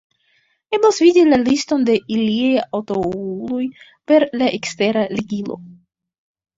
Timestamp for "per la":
4.11-4.53